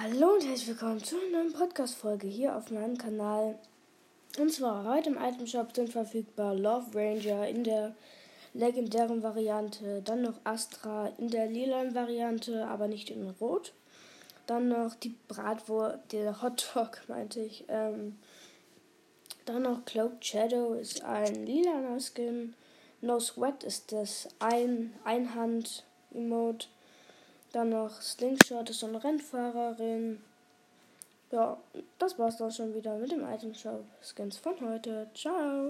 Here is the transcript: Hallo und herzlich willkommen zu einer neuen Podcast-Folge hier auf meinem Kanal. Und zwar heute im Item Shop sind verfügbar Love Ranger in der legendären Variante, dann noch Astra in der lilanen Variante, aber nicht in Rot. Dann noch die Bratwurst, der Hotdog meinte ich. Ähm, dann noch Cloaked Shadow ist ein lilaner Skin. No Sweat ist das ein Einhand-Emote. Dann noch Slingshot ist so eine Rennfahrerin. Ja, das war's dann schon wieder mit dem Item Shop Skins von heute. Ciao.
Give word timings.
Hallo 0.00 0.34
und 0.34 0.46
herzlich 0.46 0.68
willkommen 0.68 1.02
zu 1.02 1.16
einer 1.16 1.42
neuen 1.42 1.52
Podcast-Folge 1.52 2.28
hier 2.28 2.54
auf 2.54 2.70
meinem 2.70 2.96
Kanal. 2.96 3.58
Und 4.38 4.52
zwar 4.52 4.84
heute 4.84 5.10
im 5.10 5.18
Item 5.18 5.44
Shop 5.44 5.74
sind 5.74 5.90
verfügbar 5.90 6.54
Love 6.54 6.94
Ranger 6.94 7.48
in 7.48 7.64
der 7.64 7.96
legendären 8.54 9.24
Variante, 9.24 10.00
dann 10.02 10.22
noch 10.22 10.38
Astra 10.44 11.08
in 11.18 11.30
der 11.30 11.48
lilanen 11.48 11.96
Variante, 11.96 12.68
aber 12.68 12.86
nicht 12.86 13.10
in 13.10 13.28
Rot. 13.40 13.72
Dann 14.46 14.68
noch 14.68 14.94
die 14.94 15.16
Bratwurst, 15.26 16.12
der 16.12 16.42
Hotdog 16.42 17.02
meinte 17.08 17.40
ich. 17.40 17.64
Ähm, 17.66 18.20
dann 19.46 19.62
noch 19.62 19.84
Cloaked 19.84 20.24
Shadow 20.24 20.74
ist 20.74 21.02
ein 21.02 21.44
lilaner 21.44 21.98
Skin. 21.98 22.54
No 23.00 23.18
Sweat 23.18 23.64
ist 23.64 23.90
das 23.90 24.28
ein 24.38 24.94
Einhand-Emote. 25.02 26.68
Dann 27.52 27.70
noch 27.70 28.00
Slingshot 28.00 28.70
ist 28.70 28.80
so 28.80 28.86
eine 28.86 29.02
Rennfahrerin. 29.02 30.22
Ja, 31.30 31.56
das 31.98 32.18
war's 32.18 32.36
dann 32.38 32.52
schon 32.52 32.74
wieder 32.74 32.96
mit 32.96 33.10
dem 33.10 33.24
Item 33.24 33.54
Shop 33.54 33.84
Skins 34.02 34.38
von 34.38 34.54
heute. 34.60 35.08
Ciao. 35.14 35.66